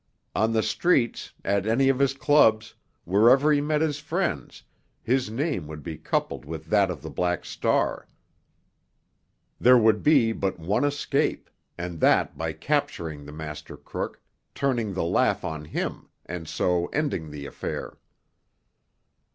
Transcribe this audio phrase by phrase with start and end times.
[0.33, 4.63] On the streets, at any of his clubs, wherever he met his friends,
[5.03, 8.07] his name would be coupled with that of the Black Star.
[9.59, 14.19] There would be but one escape—and that by capturing the master crook,
[14.55, 17.99] turning the laugh on him, and so ending the affair.